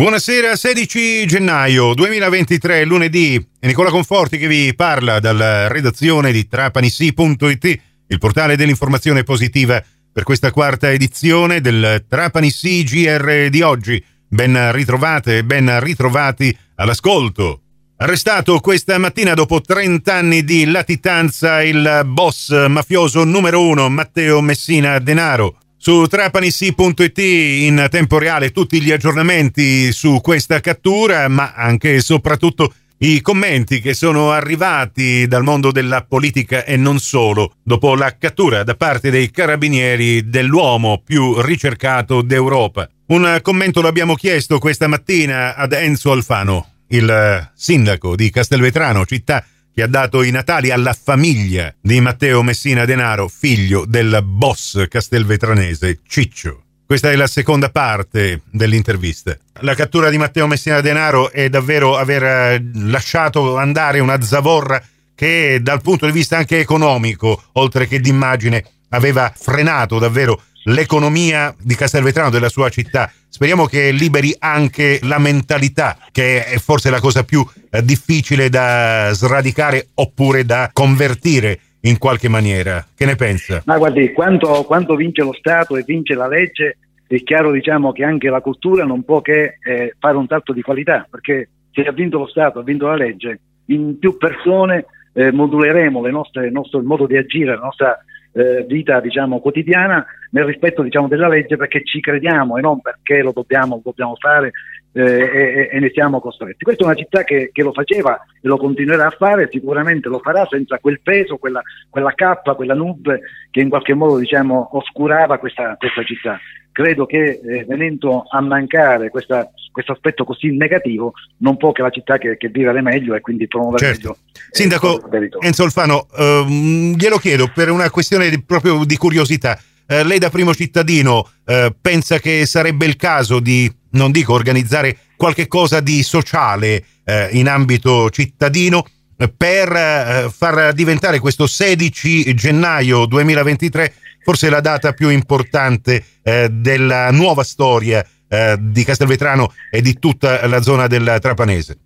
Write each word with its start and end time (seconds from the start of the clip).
Buonasera, 0.00 0.56
16 0.56 1.26
gennaio 1.26 1.92
2023, 1.92 2.86
lunedì. 2.86 3.36
È 3.58 3.66
Nicola 3.66 3.90
Conforti 3.90 4.38
che 4.38 4.46
vi 4.46 4.74
parla 4.74 5.20
dalla 5.20 5.68
redazione 5.68 6.32
di 6.32 6.48
trapanissi.it, 6.48 7.80
il 8.06 8.18
portale 8.18 8.56
dell'informazione 8.56 9.24
positiva 9.24 9.84
per 10.10 10.22
questa 10.22 10.52
quarta 10.52 10.90
edizione 10.90 11.60
del 11.60 12.06
Trapanissi 12.08 12.82
GR 12.82 13.50
di 13.50 13.60
oggi. 13.60 14.02
Ben 14.26 14.72
ritrovate 14.72 15.36
e 15.36 15.44
ben 15.44 15.78
ritrovati 15.80 16.56
all'ascolto. 16.76 17.60
Arrestato 17.98 18.58
questa 18.60 18.96
mattina 18.96 19.34
dopo 19.34 19.60
30 19.60 20.14
anni 20.14 20.44
di 20.44 20.64
latitanza 20.64 21.62
il 21.62 22.04
boss 22.06 22.68
mafioso 22.68 23.24
numero 23.24 23.60
uno 23.68 23.90
Matteo 23.90 24.40
Messina 24.40 24.98
Denaro. 24.98 25.58
Su 25.82 26.04
trapanissi.it 26.04 27.18
in 27.20 27.86
tempo 27.90 28.18
reale 28.18 28.50
tutti 28.50 28.82
gli 28.82 28.92
aggiornamenti 28.92 29.92
su 29.92 30.20
questa 30.20 30.60
cattura, 30.60 31.26
ma 31.28 31.54
anche 31.54 31.94
e 31.94 32.00
soprattutto 32.02 32.74
i 32.98 33.22
commenti 33.22 33.80
che 33.80 33.94
sono 33.94 34.30
arrivati 34.30 35.26
dal 35.26 35.42
mondo 35.42 35.72
della 35.72 36.04
politica 36.04 36.66
e 36.66 36.76
non 36.76 36.98
solo, 36.98 37.54
dopo 37.62 37.94
la 37.94 38.14
cattura 38.18 38.62
da 38.62 38.74
parte 38.74 39.10
dei 39.10 39.30
carabinieri 39.30 40.28
dell'uomo 40.28 41.00
più 41.02 41.40
ricercato 41.40 42.20
d'Europa. 42.20 42.86
Un 43.06 43.38
commento 43.40 43.80
l'abbiamo 43.80 44.16
chiesto 44.16 44.58
questa 44.58 44.86
mattina 44.86 45.54
ad 45.54 45.72
Enzo 45.72 46.12
Alfano, 46.12 46.72
il 46.88 47.50
sindaco 47.54 48.16
di 48.16 48.28
Castelvetrano, 48.28 49.06
città 49.06 49.42
che 49.72 49.82
ha 49.82 49.86
dato 49.86 50.22
i 50.22 50.30
natali 50.30 50.70
alla 50.70 50.92
famiglia 50.92 51.74
di 51.80 52.00
Matteo 52.00 52.42
Messina 52.42 52.84
Denaro, 52.84 53.28
figlio 53.28 53.84
del 53.86 54.20
boss 54.24 54.86
castelvetranese 54.88 56.00
Ciccio. 56.06 56.64
Questa 56.86 57.10
è 57.10 57.14
la 57.14 57.28
seconda 57.28 57.70
parte 57.70 58.42
dell'intervista. 58.50 59.36
La 59.60 59.76
cattura 59.76 60.10
di 60.10 60.18
Matteo 60.18 60.48
Messina 60.48 60.80
Denaro 60.80 61.30
è 61.30 61.48
davvero 61.48 61.96
aver 61.96 62.22
eh, 62.24 62.70
lasciato 62.74 63.56
andare 63.56 64.00
una 64.00 64.20
zavorra 64.22 64.82
che 65.14 65.60
dal 65.62 65.82
punto 65.82 66.06
di 66.06 66.12
vista 66.12 66.36
anche 66.36 66.58
economico, 66.58 67.44
oltre 67.52 67.86
che 67.86 68.00
d'immagine, 68.00 68.64
aveva 68.88 69.32
frenato 69.36 69.98
davvero 69.98 70.42
l'economia 70.64 71.54
di 71.58 71.74
Castelvetrano, 71.74 72.30
della 72.30 72.48
sua 72.48 72.68
città. 72.68 73.10
Speriamo 73.28 73.66
che 73.66 73.90
liberi 73.92 74.34
anche 74.38 74.98
la 75.02 75.18
mentalità, 75.18 75.96
che 76.12 76.44
è 76.44 76.58
forse 76.58 76.90
la 76.90 77.00
cosa 77.00 77.24
più 77.24 77.44
eh, 77.70 77.82
difficile 77.82 78.48
da 78.48 79.10
sradicare 79.12 79.88
oppure 79.94 80.44
da 80.44 80.70
convertire 80.72 81.60
in 81.82 81.98
qualche 81.98 82.28
maniera. 82.28 82.84
Che 82.94 83.06
ne 83.06 83.16
pensa? 83.16 83.62
Ma 83.64 83.78
guardi, 83.78 84.12
quando, 84.12 84.64
quando 84.64 84.96
vince 84.96 85.22
lo 85.22 85.32
Stato 85.32 85.76
e 85.76 85.84
vince 85.86 86.14
la 86.14 86.28
legge, 86.28 86.76
è 87.06 87.22
chiaro 87.22 87.50
diciamo, 87.50 87.92
che 87.92 88.04
anche 88.04 88.28
la 88.28 88.40
cultura 88.40 88.84
non 88.84 89.02
può 89.04 89.20
che 89.20 89.58
eh, 89.62 89.94
fare 89.98 90.16
un 90.16 90.26
salto 90.26 90.52
di 90.52 90.62
qualità, 90.62 91.06
perché 91.10 91.48
se 91.72 91.82
ha 91.82 91.92
vinto 91.92 92.18
lo 92.18 92.26
Stato, 92.26 92.58
ha 92.58 92.62
vinto 92.62 92.86
la 92.86 92.96
legge, 92.96 93.40
in 93.66 93.98
più 93.98 94.16
persone 94.16 94.86
eh, 95.12 95.32
moduleremo 95.32 96.06
nostre, 96.08 96.46
il 96.46 96.52
nostro 96.52 96.82
modo 96.82 97.06
di 97.06 97.16
agire, 97.16 97.54
la 97.54 97.62
nostra 97.62 97.98
eh, 98.32 98.64
vita 98.66 99.00
diciamo, 99.00 99.40
quotidiana 99.40 100.04
nel 100.30 100.44
rispetto 100.44 100.82
diciamo, 100.82 101.08
della 101.08 101.28
legge 101.28 101.56
perché 101.56 101.84
ci 101.84 102.00
crediamo 102.00 102.56
e 102.56 102.60
non 102.60 102.80
perché 102.80 103.22
lo 103.22 103.32
dobbiamo, 103.32 103.80
dobbiamo 103.82 104.14
fare 104.16 104.52
eh, 104.92 105.02
e, 105.02 105.68
e, 105.72 105.80
ne 105.80 105.90
siamo 105.90 106.20
costretti. 106.20 106.64
Questa 106.64 106.82
è 106.82 106.86
una 106.86 106.96
città 106.96 107.22
che, 107.22 107.50
che, 107.52 107.62
lo 107.62 107.72
faceva 107.72 108.14
e 108.40 108.46
lo 108.48 108.56
continuerà 108.56 109.06
a 109.06 109.10
fare, 109.16 109.48
sicuramente 109.50 110.08
lo 110.08 110.18
farà 110.18 110.46
senza 110.48 110.78
quel 110.78 111.00
peso, 111.00 111.36
quella, 111.36 111.62
quella 111.88 112.12
cappa, 112.12 112.54
quella 112.54 112.74
nube 112.74 113.20
che 113.50 113.60
in 113.60 113.68
qualche 113.68 113.94
modo 113.94 114.18
diciamo, 114.18 114.70
oscurava 114.72 115.38
questa, 115.38 115.76
questa 115.76 116.02
città. 116.04 116.38
Credo 116.80 117.04
che 117.04 117.40
eh, 117.44 117.66
venendo 117.68 118.24
a 118.26 118.40
mancare 118.40 119.10
questo 119.10 119.50
aspetto 119.92 120.24
così 120.24 120.56
negativo 120.56 121.12
non 121.40 121.58
può 121.58 121.72
che 121.72 121.82
la 121.82 121.90
città 121.90 122.16
che, 122.16 122.38
che 122.38 122.48
vivere 122.48 122.80
meglio 122.80 123.14
e 123.14 123.20
quindi 123.20 123.46
promuovere 123.46 123.84
certo. 123.84 124.16
meglio. 124.16 124.40
Sindaco 124.50 125.38
Enzo 125.40 125.64
Alfano, 125.64 126.06
ehm, 126.16 126.94
glielo 126.94 127.18
chiedo 127.18 127.50
per 127.54 127.70
una 127.70 127.90
questione 127.90 128.30
di, 128.30 128.42
proprio 128.42 128.86
di 128.86 128.96
curiosità. 128.96 129.60
Eh, 129.86 130.04
lei 130.04 130.18
da 130.18 130.30
primo 130.30 130.54
cittadino 130.54 131.28
eh, 131.44 131.74
pensa 131.78 132.18
che 132.18 132.46
sarebbe 132.46 132.86
il 132.86 132.96
caso 132.96 133.40
di, 133.40 133.70
non 133.90 134.10
dico 134.10 134.32
organizzare 134.32 134.96
qualche 135.18 135.48
cosa 135.48 135.80
di 135.80 136.02
sociale 136.02 136.82
eh, 137.04 137.28
in 137.32 137.46
ambito 137.46 138.08
cittadino 138.08 138.86
eh, 139.18 139.28
per 139.28 139.70
eh, 139.70 140.30
far 140.34 140.72
diventare 140.72 141.18
questo 141.18 141.46
16 141.46 142.32
gennaio 142.34 143.04
2023 143.04 143.92
forse 144.22 144.50
la 144.50 144.60
data 144.60 144.92
più 144.92 145.08
importante 145.08 146.04
eh, 146.22 146.48
della 146.50 147.10
nuova 147.10 147.42
storia 147.42 148.04
di 148.30 148.84
Castelvetrano 148.84 149.52
e 149.72 149.80
di 149.80 149.98
tutta 149.98 150.46
la 150.46 150.62
zona 150.62 150.86
del 150.86 151.16
Trapanese. 151.20 151.78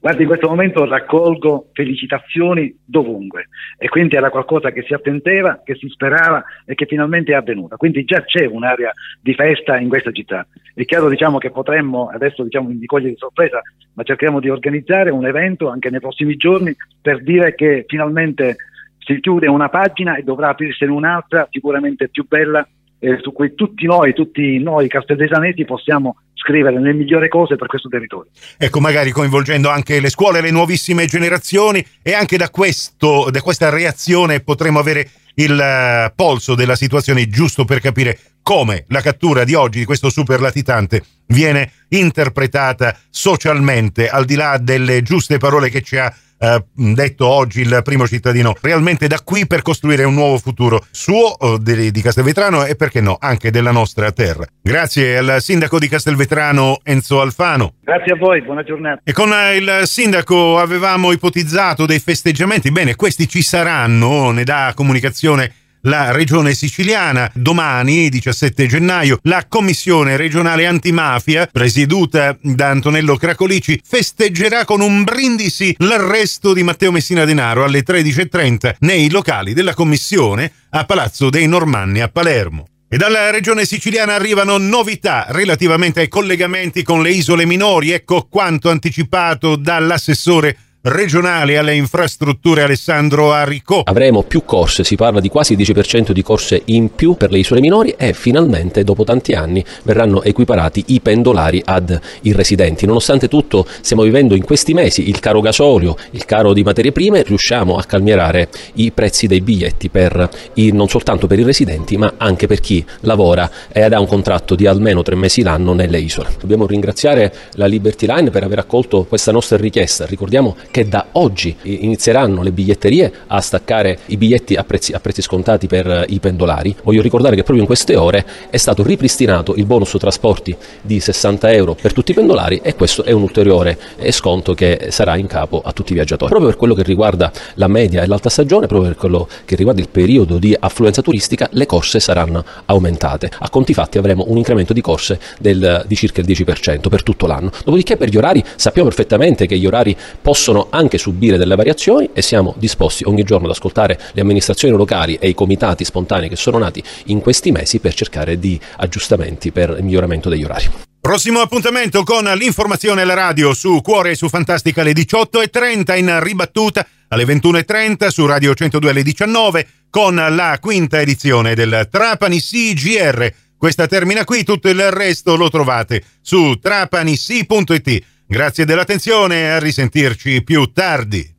Guardi, 0.00 0.22
in 0.22 0.28
questo 0.28 0.48
momento 0.48 0.84
raccolgo 0.84 1.70
felicitazioni 1.72 2.74
dovunque 2.84 3.48
e 3.78 3.88
quindi 3.88 4.16
era 4.16 4.30
qualcosa 4.30 4.70
che 4.70 4.82
si 4.86 4.94
attendeva, 4.94 5.60
che 5.64 5.74
si 5.74 5.88
sperava 5.88 6.42
e 6.64 6.74
che 6.74 6.86
finalmente 6.86 7.32
è 7.32 7.36
avvenuta. 7.36 7.76
Quindi 7.76 8.04
già 8.04 8.24
c'è 8.24 8.46
un'area 8.46 8.92
di 9.20 9.34
festa 9.34 9.78
in 9.78 9.88
questa 9.88 10.10
città. 10.10 10.46
È 10.74 10.84
chiaro 10.84 11.08
diciamo, 11.08 11.38
che 11.38 11.50
potremmo, 11.50 12.08
adesso 12.08 12.42
diciamo 12.42 12.70
di 12.70 12.86
cogliere 12.86 13.12
di 13.12 13.18
sorpresa, 13.18 13.60
ma 13.94 14.02
cercheremo 14.02 14.40
di 14.40 14.48
organizzare 14.48 15.10
un 15.10 15.26
evento 15.26 15.68
anche 15.68 15.90
nei 15.90 16.00
prossimi 16.00 16.36
giorni 16.36 16.74
per 17.00 17.22
dire 17.22 17.54
che 17.54 17.84
finalmente 17.86 18.56
si 19.04 19.20
chiude 19.20 19.46
una 19.46 19.68
pagina 19.68 20.16
e 20.16 20.22
dovrà 20.22 20.50
aprirsene 20.50 20.90
un'altra 20.90 21.46
sicuramente 21.50 22.08
più 22.08 22.26
bella 22.26 22.66
eh, 22.98 23.18
su 23.20 23.32
cui 23.32 23.54
tutti 23.54 23.84
noi, 23.86 24.14
tutti 24.14 24.58
noi 24.58 24.88
castelvesanesi 24.88 25.64
possiamo 25.64 26.16
scrivere 26.34 26.80
le 26.80 26.92
migliori 26.92 27.28
cose 27.28 27.56
per 27.56 27.68
questo 27.68 27.88
territorio. 27.88 28.30
Ecco, 28.58 28.80
magari 28.80 29.10
coinvolgendo 29.10 29.68
anche 29.68 30.00
le 30.00 30.10
scuole, 30.10 30.40
le 30.40 30.50
nuovissime 30.50 31.06
generazioni 31.06 31.84
e 32.02 32.12
anche 32.12 32.36
da, 32.36 32.50
questo, 32.50 33.28
da 33.30 33.40
questa 33.40 33.70
reazione 33.70 34.40
potremo 34.40 34.78
avere 34.78 35.08
il 35.36 35.52
uh, 35.52 36.12
polso 36.14 36.54
della 36.54 36.76
situazione 36.76 37.26
giusto 37.28 37.64
per 37.64 37.80
capire 37.80 38.18
come 38.42 38.84
la 38.88 39.00
cattura 39.00 39.44
di 39.44 39.54
oggi 39.54 39.80
di 39.80 39.84
questo 39.84 40.10
super 40.10 40.40
latitante 40.40 41.02
viene 41.26 41.72
interpretata 41.88 42.96
socialmente 43.10 44.08
al 44.08 44.26
di 44.26 44.34
là 44.34 44.58
delle 44.58 45.02
giuste 45.02 45.38
parole 45.38 45.70
che 45.70 45.80
ci 45.80 45.96
ha 45.96 46.14
eh, 46.38 46.64
detto 46.72 47.26
oggi 47.26 47.60
il 47.60 47.80
primo 47.82 48.06
cittadino, 48.06 48.54
realmente 48.60 49.06
da 49.06 49.20
qui 49.22 49.46
per 49.46 49.62
costruire 49.62 50.04
un 50.04 50.14
nuovo 50.14 50.38
futuro 50.38 50.84
suo 50.90 51.38
eh, 51.38 51.58
di, 51.60 51.90
di 51.90 52.02
Castelvetrano 52.02 52.64
e 52.64 52.76
perché 52.76 53.00
no, 53.00 53.16
anche 53.20 53.50
della 53.50 53.70
nostra 53.70 54.12
terra. 54.12 54.44
Grazie 54.62 55.18
al 55.18 55.40
sindaco 55.40 55.78
di 55.78 55.88
Castelvetrano 55.88 56.80
Enzo 56.82 57.20
Alfano. 57.20 57.74
Grazie 57.82 58.12
a 58.12 58.16
voi, 58.16 58.42
buona 58.42 58.62
giornata. 58.62 59.00
E 59.04 59.12
con 59.12 59.30
il 59.54 59.82
sindaco 59.84 60.58
avevamo 60.58 61.12
ipotizzato 61.12 61.86
dei 61.86 61.98
festeggiamenti, 61.98 62.70
bene, 62.70 62.96
questi 62.96 63.28
ci 63.28 63.42
saranno, 63.42 64.30
ne 64.30 64.44
dà 64.44 64.72
comunicazione 64.74 65.52
la 65.84 66.12
regione 66.12 66.54
siciliana. 66.54 67.30
Domani, 67.34 68.08
17 68.08 68.66
gennaio, 68.66 69.18
la 69.22 69.46
commissione 69.48 70.16
regionale 70.16 70.66
antimafia, 70.66 71.48
presieduta 71.50 72.36
da 72.40 72.68
Antonello 72.68 73.16
Cracolici, 73.16 73.80
festeggerà 73.82 74.64
con 74.64 74.80
un 74.80 75.04
brindisi 75.04 75.74
l'arresto 75.78 76.52
di 76.52 76.62
Matteo 76.62 76.92
Messina 76.92 77.24
Denaro 77.24 77.64
alle 77.64 77.82
13.30 77.82 78.76
nei 78.80 79.10
locali 79.10 79.54
della 79.54 79.74
commissione 79.74 80.52
a 80.70 80.84
Palazzo 80.84 81.30
dei 81.30 81.46
Normanni 81.46 82.00
a 82.00 82.08
Palermo. 82.08 82.66
E 82.88 82.96
dalla 82.96 83.30
regione 83.30 83.64
siciliana 83.64 84.14
arrivano 84.14 84.56
novità 84.56 85.26
relativamente 85.30 86.00
ai 86.00 86.08
collegamenti 86.08 86.84
con 86.84 87.02
le 87.02 87.10
isole 87.10 87.44
minori. 87.44 87.90
Ecco 87.90 88.28
quanto 88.30 88.70
anticipato 88.70 89.56
dall'assessore 89.56 90.56
regionale 90.86 91.56
alle 91.56 91.74
infrastrutture 91.74 92.62
Alessandro 92.62 93.32
Arricò. 93.32 93.80
Avremo 93.84 94.22
più 94.22 94.44
corse, 94.44 94.84
si 94.84 94.96
parla 94.96 95.18
di 95.20 95.30
quasi 95.30 95.54
il 95.54 95.58
10% 95.58 96.10
di 96.10 96.22
corse 96.22 96.60
in 96.66 96.94
più 96.94 97.14
per 97.14 97.30
le 97.30 97.38
isole 97.38 97.60
minori 97.60 97.94
e 97.96 98.12
finalmente 98.12 98.84
dopo 98.84 99.02
tanti 99.02 99.32
anni 99.32 99.64
verranno 99.84 100.22
equiparati 100.22 100.84
i 100.88 101.00
pendolari 101.00 101.62
ad 101.64 101.98
i 102.22 102.32
residenti. 102.32 102.84
Nonostante 102.84 103.28
tutto 103.28 103.66
stiamo 103.80 104.02
vivendo 104.02 104.34
in 104.34 104.44
questi 104.44 104.74
mesi 104.74 105.08
il 105.08 105.20
caro 105.20 105.40
gasolio, 105.40 105.96
il 106.10 106.26
caro 106.26 106.52
di 106.52 106.62
materie 106.62 106.92
prime, 106.92 107.22
riusciamo 107.22 107.76
a 107.76 107.84
calmierare 107.84 108.50
i 108.74 108.90
prezzi 108.90 109.26
dei 109.26 109.40
biglietti 109.40 109.88
per 109.88 110.28
i, 110.54 110.70
non 110.70 110.88
soltanto 110.88 111.26
per 111.26 111.38
i 111.38 111.44
residenti 111.44 111.96
ma 111.96 112.12
anche 112.18 112.46
per 112.46 112.60
chi 112.60 112.84
lavora 113.00 113.50
ed 113.72 113.90
ha 113.90 114.00
un 114.00 114.06
contratto 114.06 114.54
di 114.54 114.66
almeno 114.66 115.02
tre 115.02 115.14
mesi 115.14 115.40
l'anno 115.40 115.72
nelle 115.72 115.98
isole. 115.98 116.28
Dobbiamo 116.38 116.66
ringraziare 116.66 117.32
la 117.52 117.64
Liberty 117.64 118.06
Line 118.06 118.28
per 118.28 118.44
aver 118.44 118.58
accolto 118.58 119.04
questa 119.04 119.32
nostra 119.32 119.56
richiesta. 119.56 120.04
Ricordiamo 120.04 120.54
che 120.74 120.88
da 120.88 121.06
oggi 121.12 121.54
inizieranno 121.62 122.42
le 122.42 122.50
biglietterie 122.50 123.12
a 123.28 123.40
staccare 123.40 123.96
i 124.06 124.16
biglietti 124.16 124.56
a 124.56 124.64
prezzi, 124.64 124.90
a 124.90 124.98
prezzi 124.98 125.22
scontati 125.22 125.68
per 125.68 125.88
eh, 125.88 126.04
i 126.08 126.18
pendolari. 126.18 126.74
Voglio 126.82 127.00
ricordare 127.00 127.36
che 127.36 127.42
proprio 127.42 127.60
in 127.60 127.66
queste 127.66 127.94
ore 127.94 128.26
è 128.50 128.56
stato 128.56 128.82
ripristinato 128.82 129.54
il 129.54 129.66
bonus 129.66 129.94
trasporti 129.96 130.56
di 130.82 130.98
60 130.98 131.52
euro 131.52 131.76
per 131.80 131.92
tutti 131.92 132.10
i 132.10 132.14
pendolari 132.14 132.58
e 132.60 132.74
questo 132.74 133.04
è 133.04 133.12
un 133.12 133.22
ulteriore 133.22 133.78
eh, 133.98 134.10
sconto 134.10 134.54
che 134.54 134.88
sarà 134.90 135.14
in 135.14 135.28
capo 135.28 135.62
a 135.64 135.70
tutti 135.70 135.92
i 135.92 135.94
viaggiatori. 135.94 136.28
Proprio 136.28 136.50
per 136.50 136.58
quello 136.58 136.74
che 136.74 136.82
riguarda 136.82 137.30
la 137.54 137.68
media 137.68 138.02
e 138.02 138.08
l'alta 138.08 138.28
stagione, 138.28 138.66
proprio 138.66 138.88
per 138.88 138.98
quello 138.98 139.28
che 139.44 139.54
riguarda 139.54 139.80
il 139.80 139.88
periodo 139.88 140.38
di 140.38 140.56
affluenza 140.58 141.02
turistica, 141.02 141.48
le 141.52 141.66
corse 141.66 142.00
saranno 142.00 142.44
aumentate. 142.64 143.30
A 143.38 143.48
conti 143.48 143.74
fatti 143.74 143.98
avremo 143.98 144.24
un 144.26 144.38
incremento 144.38 144.72
di 144.72 144.80
corse 144.80 145.20
del, 145.38 145.84
di 145.86 145.94
circa 145.94 146.20
il 146.20 146.26
10% 146.26 146.88
per 146.88 147.04
tutto 147.04 147.28
l'anno. 147.28 147.52
Dopodiché 147.62 147.96
per 147.96 148.08
gli 148.08 148.16
orari 148.16 148.42
sappiamo 148.56 148.88
perfettamente 148.88 149.46
che 149.46 149.56
gli 149.56 149.66
orari 149.66 149.96
possono 150.20 150.62
anche 150.70 150.98
subire 150.98 151.36
delle 151.36 151.56
variazioni 151.56 152.10
e 152.12 152.22
siamo 152.22 152.54
disposti 152.58 153.04
ogni 153.04 153.22
giorno 153.22 153.46
ad 153.46 153.52
ascoltare 153.52 153.98
le 154.12 154.20
amministrazioni 154.20 154.76
locali 154.76 155.16
e 155.20 155.28
i 155.28 155.34
comitati 155.34 155.84
spontanei 155.84 156.28
che 156.28 156.36
sono 156.36 156.58
nati 156.58 156.82
in 157.06 157.20
questi 157.20 157.50
mesi 157.52 157.78
per 157.78 157.94
cercare 157.94 158.38
di 158.38 158.58
aggiustamenti 158.76 159.52
per 159.52 159.76
il 159.78 159.84
miglioramento 159.84 160.28
degli 160.28 160.44
orari. 160.44 160.70
Prossimo 161.00 161.40
appuntamento 161.40 162.02
con 162.02 162.24
l'informazione 162.24 163.02
alla 163.02 163.12
radio 163.12 163.52
su 163.52 163.80
Cuore 163.82 164.12
e 164.12 164.14
su 164.14 164.28
Fantastica 164.30 164.80
alle 164.80 164.92
18.30 164.92 165.98
in 165.98 166.18
ribattuta 166.22 166.86
alle 167.08 167.24
21.30 167.24 168.08
su 168.08 168.24
Radio 168.24 168.54
102 168.54 168.90
alle 168.90 169.02
19 169.02 169.66
con 169.90 170.14
la 170.14 170.58
quinta 170.60 171.00
edizione 171.00 171.54
del 171.54 171.88
Trapani 171.90 172.40
CGR. 172.40 173.32
Questa 173.56 173.86
termina 173.86 174.24
qui, 174.24 174.44
tutto 174.44 174.68
il 174.68 174.90
resto 174.90 175.36
lo 175.36 175.50
trovate 175.50 176.02
su 176.20 176.58
trapanissi.it. 176.58 178.04
Grazie 178.26 178.64
dell'attenzione 178.64 179.42
e 179.42 179.46
a 179.48 179.58
risentirci 179.58 180.42
più 180.42 180.72
tardi. 180.72 181.33